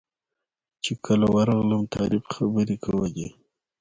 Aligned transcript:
چې 0.83 0.91
کله 1.05 1.25
ورغلم 1.35 1.81
طارق 1.95 2.25
خبرې 2.35 2.77
کولې. 2.85 3.27